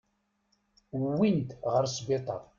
[1.01, 2.41] Wwin-t ɣer sbiṭar.